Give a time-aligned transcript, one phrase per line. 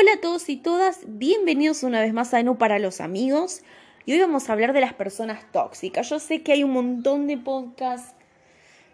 [0.00, 3.60] Hola a todos y todas, bienvenidos una vez más a Enu para los amigos.
[4.06, 6.08] Y hoy vamos a hablar de las personas tóxicas.
[6.08, 8.14] Yo sé que hay un montón de podcasts,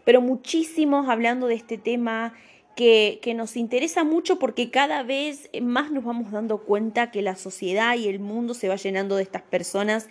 [0.04, 2.34] pero muchísimos hablando de este tema
[2.74, 7.36] que, que, nos interesa mucho porque cada vez más nos vamos dando cuenta que la
[7.36, 10.08] sociedad y el mundo se va llenando de estas personas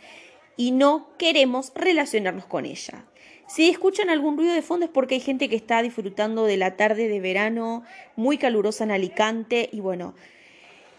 [0.56, 3.04] y no queremos relacionarnos con ellas.
[3.50, 6.78] Si escuchan algún ruido de fondo es porque hay gente que está disfrutando de la
[6.78, 7.84] tarde de verano
[8.16, 10.16] muy calurosa en Alicante y bueno,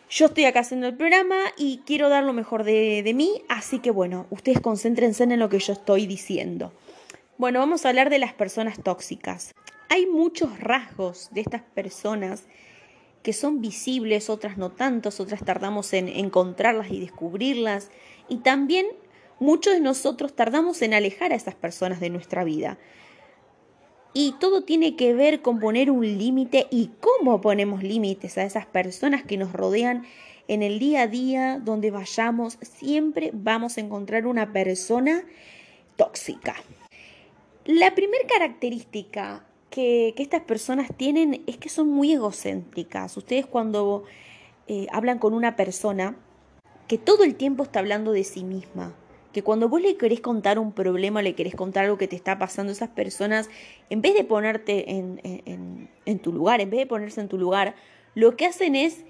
[0.09, 3.81] yo estoy acá haciendo el programa y quiero dar lo mejor de, de, mí, así
[3.81, 6.73] que bueno, ustedes concéntrense en lo que yo estoy diciendo.
[7.39, 9.55] Bueno, vamos a hablar de las personas tóxicas.
[9.89, 12.45] Hay muchos rasgos de estas personas
[13.27, 17.91] que son visibles, otras no tantos, otras tardamos en encontrarlas y descubrirlas.
[18.29, 18.87] Y también
[19.41, 22.79] muchos de nosotros tardamos en alejar a esas personas de nuestra vida.
[24.19, 28.65] Y todo tiene que ver con poner un límite y cómo ponemos límites a esas
[28.65, 30.07] personas que nos rodean
[30.49, 35.23] en el día a día, donde vayamos, siempre vamos a encontrar una persona
[35.97, 36.55] tóxica.
[37.67, 43.19] La primera característica que, estas personas tienen es que son muy egocéntricas.
[43.19, 44.05] Ustedes cuando
[44.67, 46.17] eh, hablan con una persona
[46.89, 48.95] que todo el tiempo está hablando de sí misma,
[49.37, 52.39] que cuando vos le querés contar un problema, le querés contar algo que te está
[52.39, 53.51] pasando, esas personas,
[53.91, 57.75] en vez de ponerte en, tu lugar, en vez de ponerse en tu lugar,
[58.15, 59.05] lo que hacen es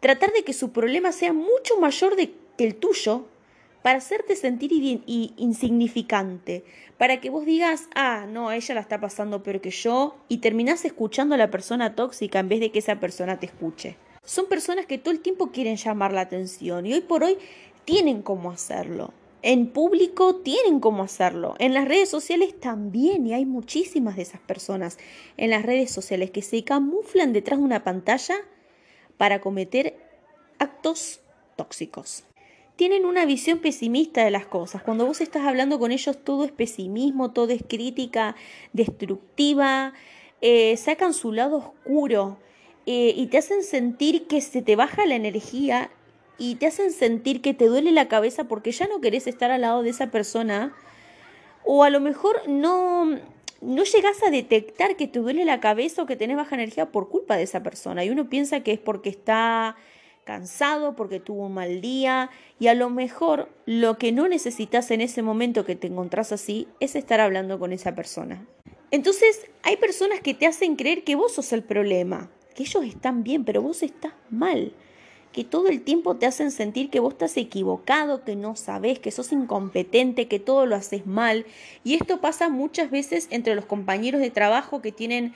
[0.00, 3.26] tratar de que su problema sea mucho mayor de, que el tuyo
[3.82, 4.72] para hacerte sentir
[5.36, 6.64] insignificante,
[6.96, 10.84] para que vos digas, ah, no, ella la está pasando peor que yo, y terminás
[10.84, 13.96] escuchando a la persona tóxica en vez de que esa persona te escuche.
[14.24, 17.38] Son personas que todo el tiempo quieren llamar la atención y hoy por hoy
[17.84, 19.12] tienen cómo hacerlo.
[19.42, 21.54] En público tienen cómo hacerlo.
[21.58, 24.98] En las redes sociales también, y hay muchísimas de esas personas
[25.36, 28.34] en las redes sociales que se camuflan detrás de una pantalla
[29.16, 29.96] para cometer
[30.58, 31.20] actos
[31.56, 32.24] tóxicos.
[32.76, 34.82] Tienen una visión pesimista de las cosas.
[34.82, 38.36] Cuando vos estás hablando con ellos, todo es pesimismo, todo es crítica
[38.72, 39.94] destructiva,
[40.40, 42.38] eh, sacan su lado oscuro
[42.86, 45.90] eh, y te hacen sentir que se te baja la energía
[46.38, 49.62] y te hacen sentir que te duele la cabeza porque ya no querés estar al
[49.62, 50.72] lado de esa persona
[51.64, 53.18] o a lo mejor no,
[53.60, 57.08] no llegas a detectar que te duele la cabeza o que tenés baja energía por
[57.08, 59.76] culpa de esa persona y uno piensa que es porque está
[60.24, 65.00] cansado, porque tuvo un mal día y a lo mejor lo que no necesitas en
[65.00, 68.46] ese momento que te encontrás así es estar hablando con esa persona.
[68.90, 73.24] Entonces hay personas que te hacen creer que vos sos el problema, que ellos están
[73.24, 74.72] bien, pero vos estás mal
[75.32, 79.10] que todo el tiempo te hacen sentir que vos estás equivocado, que no sabes, que
[79.10, 81.46] sos incompetente, que todo lo haces mal.
[81.84, 85.34] Y esto pasa muchas veces entre los compañeros de trabajo que tienen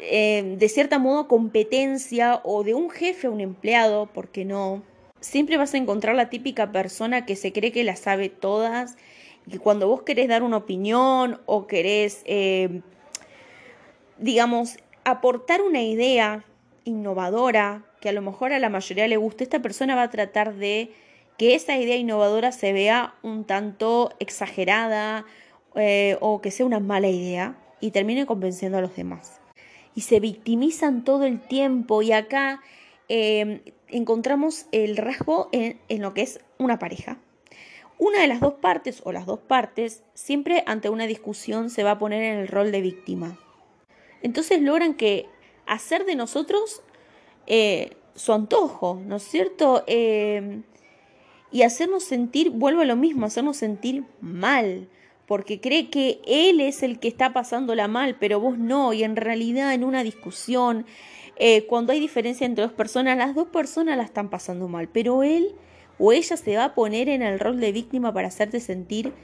[0.00, 4.82] eh, de cierta modo competencia o de un jefe a un empleado, porque no.
[5.20, 8.96] Siempre vas a encontrar la típica persona que se cree que la sabe todas
[9.50, 12.82] y cuando vos querés dar una opinión o querés, eh,
[14.18, 16.44] digamos, aportar una idea
[16.84, 20.54] innovadora, que a lo mejor a la mayoría le guste, esta persona va a tratar
[20.54, 20.92] de
[21.36, 25.24] que esa idea innovadora se vea un tanto exagerada
[25.74, 29.40] eh, o que sea una mala idea y termine convenciendo a los demás.
[29.94, 32.60] Y se victimizan todo el tiempo y acá
[33.08, 37.18] eh, encontramos el rasgo en, en lo que es una pareja.
[37.98, 41.92] Una de las dos partes o las dos partes siempre ante una discusión se va
[41.92, 43.38] a poner en el rol de víctima.
[44.22, 45.26] Entonces logran que
[45.66, 46.82] hacer de nosotros
[47.50, 49.82] eh, su antojo, ¿no es cierto?
[49.86, 50.60] Eh,
[51.50, 54.86] y hacernos sentir, vuelvo a lo mismo, hacernos sentir mal,
[55.26, 59.16] porque cree que él es el que está pasándola mal, pero vos no, y en
[59.16, 60.84] realidad en una discusión,
[61.36, 65.22] eh, cuando hay diferencia entre dos personas, las dos personas la están pasando mal, pero
[65.22, 65.54] él
[65.98, 69.14] o ella se va a poner en el rol de víctima para hacerte sentir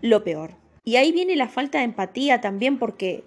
[0.00, 0.52] lo peor.
[0.84, 3.24] Y ahí viene la falta de empatía también porque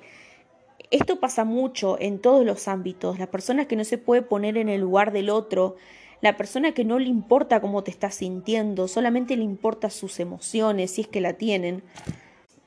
[0.92, 3.18] esto pasa mucho en todos los ámbitos.
[3.18, 5.78] La persona que no se puede poner en el lugar del otro,
[6.22, 10.92] la persona que no le importa cómo te estás sintiendo, solamente le importa sus emociones,
[10.92, 11.82] si es que la tienen.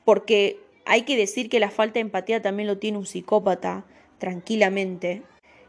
[0.03, 3.85] Porque hay que decir que la falta de empatía también lo tiene un psicópata,
[4.17, 5.21] tranquilamente.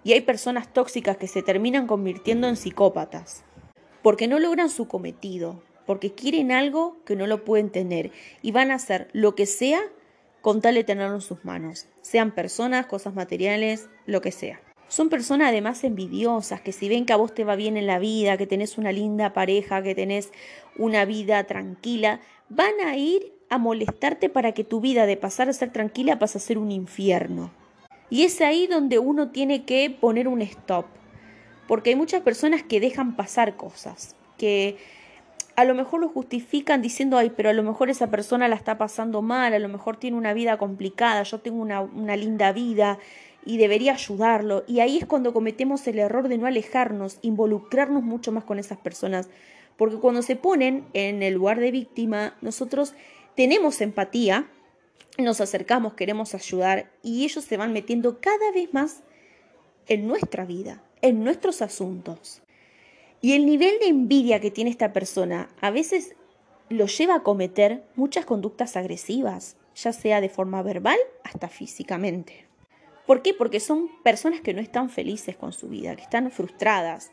[0.02, 3.44] Y hay personas tóxicas que se terminan convirtiendo en psicópatas.
[4.02, 8.70] Porque no logran su cometido, porque quieren algo que no lo pueden tener y van
[8.70, 9.80] a hacer lo que sea
[10.46, 14.60] con tal de tenerlo en sus manos, sean personas, cosas materiales, lo que sea.
[14.86, 17.98] Son personas además envidiosas, que si ven que a vos te va bien en la
[17.98, 20.30] vida, que tenés una linda pareja, que tenés
[20.78, 25.52] una vida tranquila, van a ir a molestarte para que tu vida de pasar a
[25.52, 27.50] ser tranquila pase a ser un infierno.
[28.08, 30.86] Y es ahí donde uno tiene que poner un stop.
[31.66, 34.76] porque hay muchas personas que dejan pasar cosas, que
[35.56, 38.76] a lo mejor lo justifican diciendo, ay, pero a lo mejor esa persona la está
[38.76, 42.98] pasando mal, a lo mejor tiene una vida complicada, yo tengo una, una linda vida
[43.46, 44.64] y debería ayudarlo.
[44.66, 48.76] Y ahí es cuando cometemos el error de no alejarnos, involucrarnos mucho más con esas
[48.78, 49.30] personas,
[49.78, 52.94] porque cuando se ponen en el lugar de víctima, nosotros
[53.34, 54.46] tenemos empatía,
[55.16, 59.02] nos acercamos, queremos ayudar y ellos se van metiendo cada vez más
[59.88, 62.42] en nuestra vida, en nuestros asuntos.
[63.26, 66.14] Y el nivel de envidia que tiene esta persona a veces
[66.68, 72.46] lo lleva a cometer muchas conductas agresivas, ya sea de forma verbal hasta físicamente.
[73.04, 73.34] ¿Por qué?
[73.34, 77.10] Porque son personas que no están felices con su vida, que están frustradas,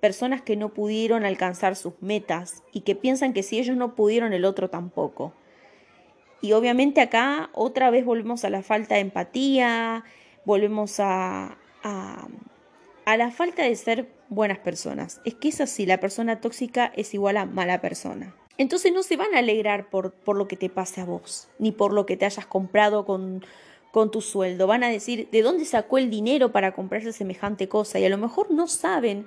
[0.00, 4.32] personas que no pudieron alcanzar sus metas y que piensan que si ellos no pudieron,
[4.32, 5.34] el otro tampoco.
[6.40, 10.04] Y obviamente acá otra vez volvemos a la falta de empatía,
[10.46, 15.20] volvemos a, a, la falta de ser buenas personas.
[15.26, 18.34] Es que es así, la persona tóxica es igual a mala persona.
[18.56, 21.72] Entonces no se van a alegrar por, por lo que te pase a vos, ni
[21.72, 23.44] por lo que te hayas comprado con,
[23.90, 24.66] con tu sueldo.
[24.66, 27.98] Van a decir, ¿de dónde sacó el dinero para comprarse semejante cosa?
[27.98, 29.26] Y a lo mejor no saben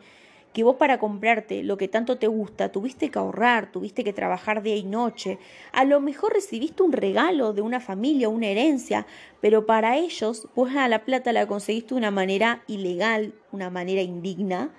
[0.53, 4.61] que vos para comprarte lo que tanto te gusta tuviste que ahorrar, tuviste que trabajar
[4.61, 5.39] día y noche,
[5.71, 9.07] a lo mejor recibiste un regalo de una familia, una herencia,
[9.41, 14.03] pero para ellos vos a la plata la conseguiste de una manera ilegal, una manera
[14.03, 14.71] indigna,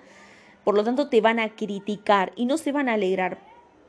[0.65, 3.39] por lo tanto te van a criticar y no se van a alegrar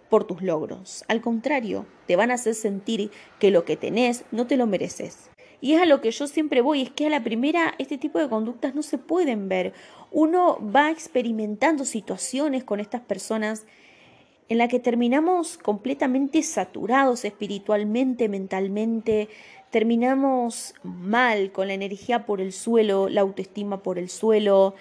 [0.09, 4.47] por tus logros, al contrario, te van a hacer sentir que lo que tenés no
[4.47, 5.31] te lo mereces.
[5.61, 8.21] Y es a lo que yo siempre voy, es que a la primera este tipo
[8.21, 9.73] de conductas no se pueden ver.
[10.13, 13.65] Uno va experimentando situaciones con estas personas
[14.49, 19.29] en la que terminamos completamente saturados espiritualmente, mentalmente,
[19.71, 24.75] terminamos mal, con la energía por el suelo, la autoestima por el suelo,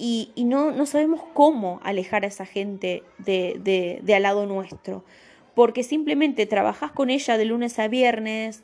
[0.00, 5.04] y, no, no, sabemos cómo alejar a esa gente de, de, de al lado nuestro,
[5.56, 8.62] porque simplemente trabajas con ella de lunes a viernes,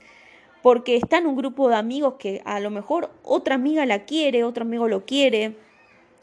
[0.62, 4.44] porque está en un grupo de amigos que a lo mejor otra amiga la quiere,
[4.44, 5.56] otro amigo lo quiere,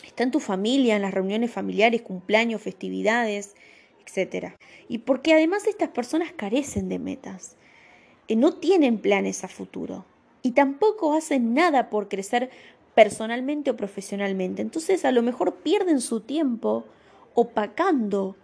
[0.06, 3.56] está en tu familia, en las reuniones familiares, cumpleaños, festividades,
[4.06, 4.54] etc.
[4.88, 7.58] Y porque además estas personas carecen de metas,
[8.28, 10.06] que no tienen planes a futuro
[10.42, 12.50] y tampoco hacen nada por crecer
[12.96, 14.62] personalmente o profesionalmente.
[14.62, 16.86] Entonces a lo mejor pierden su tiempo
[17.34, 18.36] opacando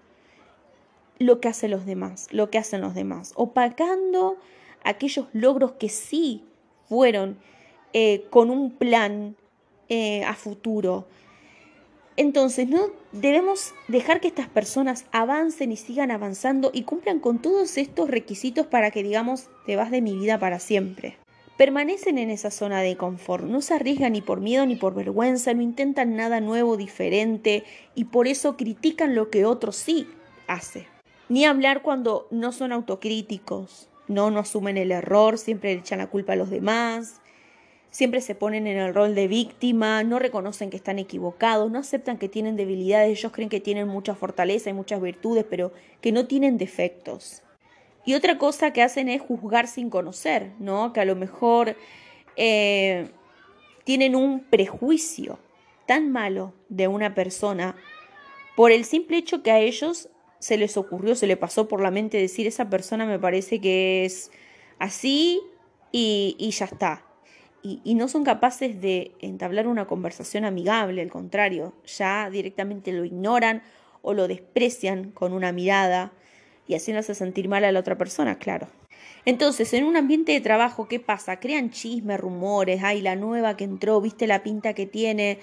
[1.20, 4.38] lo que hacen los demás, lo que hacen los demás, opacando
[4.84, 6.44] aquellos logros que sí
[6.88, 7.38] fueron
[7.94, 9.36] eh, con un plan
[9.90, 11.08] eh, a futuro.
[12.16, 17.78] Entonces, no debemos dejar que estas personas avancen y sigan avanzando y cumplan con todos
[17.78, 21.18] estos requisitos para que digamos, te vas de mi vida para siempre.
[21.58, 25.56] Permanecen en esa zona de confort, no se arriesgan ni por miedo ni por vergüenza,
[25.56, 27.64] no intentan nada nuevo, diferente
[27.96, 30.08] y por eso critican lo que otros sí
[30.46, 30.86] hace.
[31.30, 36.34] Ni hablar cuando no son autocríticos, no, no asumen el error, siempre echan la culpa
[36.34, 37.22] a los demás,
[37.90, 42.20] siempre se ponen en el rol de víctima, no reconocen que están equivocados, no aceptan
[42.20, 46.28] que tienen debilidades, ellos creen que tienen mucha fortaleza y muchas virtudes, pero que no
[46.28, 47.42] tienen defectos.
[48.08, 50.94] Y otra cosa que hacen es juzgar sin conocer, ¿no?
[50.94, 51.76] Que a lo mejor
[52.38, 53.10] eh,
[53.84, 55.40] tienen un prejuicio
[55.88, 57.76] tan malo de una persona
[58.56, 60.08] por el simple hecho que a ellos
[60.40, 64.06] se les ocurrió, se le pasó por la mente decir, esa persona me parece que
[64.06, 64.32] es
[64.80, 65.42] así
[65.92, 67.04] y, ya está.
[67.62, 73.64] Y, no son capaces de entablar una conversación amigable, al contrario, ya directamente lo ignoran
[74.02, 76.14] o lo desprecian con una mirada
[76.68, 78.68] y hace sentir mal a la otra persona, claro.
[79.26, 81.40] Entonces, en un ambiente de trabajo, ¿qué pasa?
[81.40, 85.40] Crean chismes, rumores, ay, la nueva que entró, viste la pinta que tiene,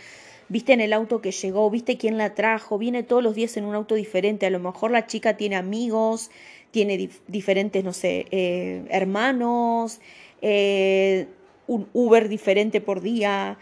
[0.48, 3.64] viste en el auto que llegó, viste quién la trajo, viene todos los días en
[3.64, 6.30] un auto diferente, a lo mejor la chica tiene amigos,
[6.70, 10.00] tiene diferentes, no sé, eh, hermanos,
[10.42, 11.26] eh,
[11.66, 13.58] un Uber diferente por día,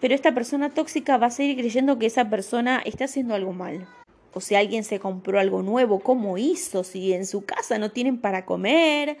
[0.00, 3.86] pero esta persona tóxica va a seguir creyendo que esa persona está haciendo algo mal.
[4.36, 6.84] O si alguien se compró algo nuevo, ¿cómo hizo?
[6.84, 9.16] Si en su casa no tienen para comer,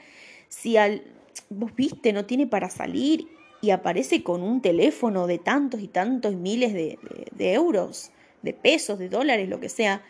[0.50, 1.04] si al,
[1.48, 3.26] vos viste, no tiene para salir
[3.62, 6.98] y aparece con un teléfono de tantos y tantos miles de,
[7.34, 8.10] de, euros,
[8.42, 10.02] de pesos, de dólares, lo que sea,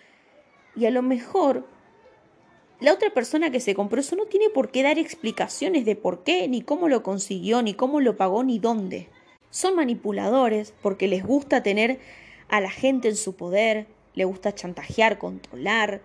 [0.75, 1.69] y a lo mejor
[2.81, 6.25] la otra persona que se compró eso no tiene por qué dar explicaciones de por
[6.25, 9.09] qué, ni cómo lo consiguió, ni cómo lo pagó, ni dónde.
[9.51, 12.01] Son manipuladores porque les gusta tener
[12.49, 13.87] a la gente en su poder,
[14.17, 16.03] les gusta chantajear, controlar.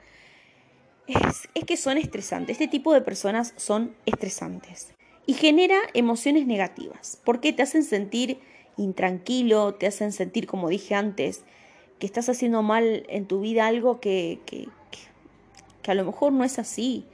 [1.08, 2.54] Es, es que son estresantes.
[2.54, 4.94] Este tipo de personas son estresantes
[5.26, 8.40] y genera emociones negativas, porque te hacen sentir
[8.78, 11.44] intranquilo, te hacen sentir, como dije antes,
[12.00, 14.68] que estás haciendo mal en tu vida algo que, que,
[15.82, 17.06] que, a lo mejor no es así.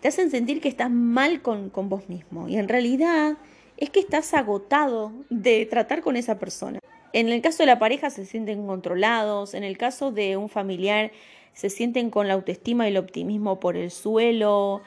[0.00, 3.38] Te hacen sentir que estás mal con, con vos mismo y en realidad
[3.76, 6.78] es que estás agotado de tratar con esa persona.
[7.14, 11.12] En el caso de la pareja se sienten controlados, en el caso de un familiar
[11.54, 14.82] se sienten con la autoestima y el optimismo por el suelo,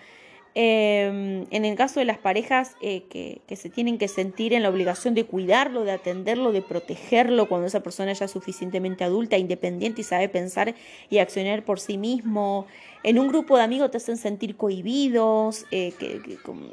[0.59, 4.69] Em, en el caso de las parejas eh, que, se tienen que sentir en la
[4.69, 10.01] obligación de cuidarlo, de atenderlo, de protegerlo cuando esa persona ya es suficientemente adulta, independiente
[10.01, 10.73] y sabe pensar
[11.11, 12.65] y accionar por sí mismo.
[13.03, 15.93] En un grupo de amigos te hacen sentir cohibidos, eh,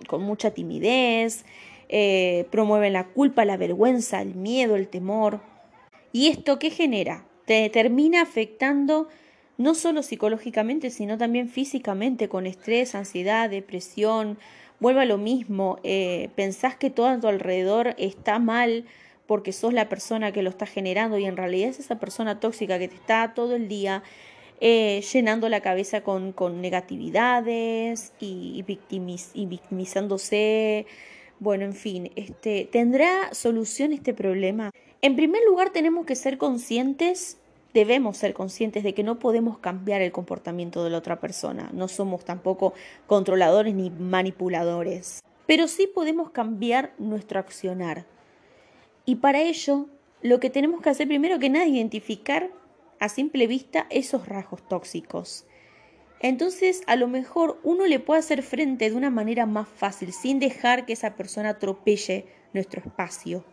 [0.09, 1.45] con, mucha timidez,
[1.89, 5.41] eh, promueven la culpa, la vergüenza, el miedo, el temor.
[6.13, 7.27] ¿Y esto qué genera?
[7.47, 9.09] Te termina afectando
[9.57, 14.39] no solo psicológicamente, sino también físicamente, con estrés, ansiedad, depresión.
[14.81, 18.85] Vuelve a lo mismo, eh, pensás que todo a tu alrededor está mal
[19.27, 22.79] porque sos la persona que lo está generando y en realidad es esa persona tóxica
[22.79, 24.03] que te está todo el día
[24.61, 30.87] eh, llenando la cabeza con, negatividades y victimizándose.
[31.41, 34.71] Bueno, en fin, este, ¿tendrá solución este problema?
[35.03, 37.39] En primer lugar, tenemos que ser conscientes
[37.75, 41.89] debemos ser conscientes de que no podemos cambiar el comportamiento de la otra persona, no
[41.89, 42.73] somos tampoco
[43.09, 48.07] controladores ni manipuladores, pero sí podemos cambiar nuestro accionar.
[49.05, 49.87] Y para ello,
[50.23, 52.49] lo que tenemos que hacer primero que nada es identificar
[53.01, 55.45] a simple vista esos rasgos tóxicos.
[56.25, 60.39] Entonces, a lo mejor uno le puede hacer frente de una manera más fácil, sin
[60.39, 63.45] dejar que esa persona atropelle nuestro espacio.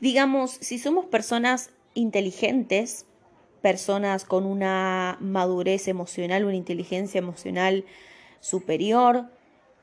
[0.00, 3.04] Digamos, si somos personas inteligentes,
[3.60, 7.84] personas con una madurez emocional, una inteligencia emocional
[8.40, 9.26] superior,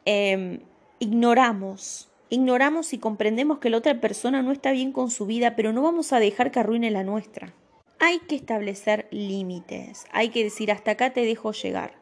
[0.06, 0.62] em,
[0.98, 5.72] ignoramos, ignoramos y comprendemos que la otra persona no está bien con su vida, pero
[5.72, 7.54] no vamos a dejar que arruine la nuestra.
[8.00, 11.96] Hay que establecer límites, hay que decir hasta acá te dejo llegar.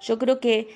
[0.00, 0.68] Yo creo que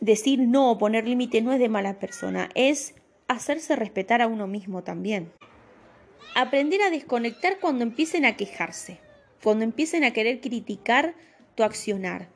[0.00, 2.94] decir no o poner límite no es de mala persona, es
[3.28, 5.32] hacerse respetar a uno mismo también.
[6.34, 9.00] Aprender a desconectar cuando empiecen a quejarse
[9.46, 11.14] cuando empiecen a querer criticar
[11.54, 12.28] tu accionar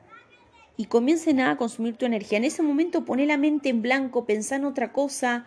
[0.76, 2.38] y comiencen a consumir tu energía.
[2.38, 5.44] En ese momento poné la mente en blanco, pensá en otra cosa,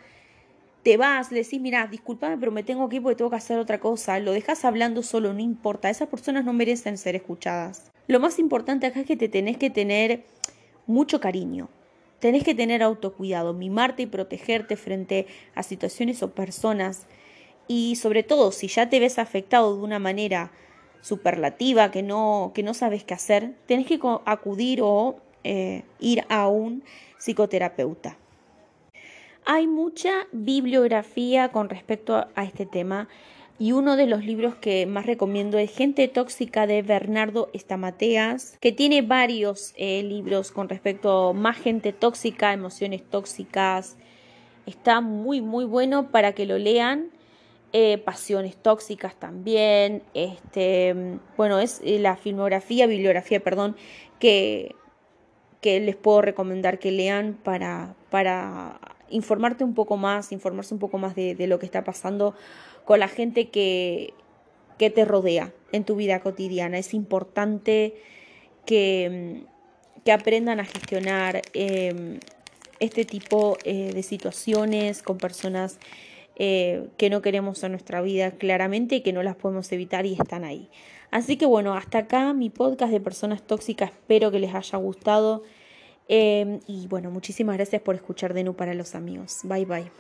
[0.84, 3.58] te vas, le decís, mira, discúlpame, pero me tengo que ir porque tengo que hacer
[3.58, 7.90] otra cosa, lo dejas hablando solo, no importa, esas personas no merecen ser escuchadas.
[8.08, 10.26] Lo más importante acá es que te tenés que tener
[10.86, 11.70] mucho cariño,
[12.20, 15.26] tenés que tener autocuidado, mimarte y protegerte frente
[15.56, 17.08] a situaciones o personas
[17.68, 20.52] y sobre todo si ya te ves afectado de una manera
[21.00, 26.48] superlativa, que no, que no sabes qué hacer, tenés que acudir o eh, ir a
[26.48, 26.84] un
[27.20, 28.18] psicoterapeuta.
[29.46, 33.10] Hay mucha bibliografía con respecto a este tema
[33.60, 38.72] y uno de los libros que más recomiendo es Gente Tóxica de Bernardo Estamateas, que
[38.72, 43.98] tiene varios eh, libros con respecto a más gente tóxica, emociones tóxicas.
[44.66, 47.10] Está muy, muy bueno para que lo lean
[47.74, 53.76] eh, pasiones tóxicas también, este, bueno, es eh, la filmografía, bibliografía, perdón,
[54.20, 54.76] que,
[55.60, 58.80] que les puedo recomendar que lean para, para
[59.10, 62.36] informarte un poco más, informarse un poco más de, lo que está pasando
[62.86, 64.14] con la gente que,
[64.78, 66.78] que te rodea en tu vida cotidiana.
[66.78, 67.96] Es importante
[68.66, 69.44] que,
[70.04, 72.20] que aprendan a gestionar em,
[72.80, 75.80] este tipo eh, de situaciones con personas
[76.36, 80.14] eh, que no queremos en nuestra vida claramente y que no las podemos evitar y
[80.14, 80.70] están ahí.
[81.12, 85.44] Así que bueno, hasta acá mi podcast de personas tóxicas, espero que les haya gustado.
[86.08, 89.40] Eh, y bueno, muchísimas gracias por escuchar de Nu para los amigos.
[89.44, 89.92] Bye bye.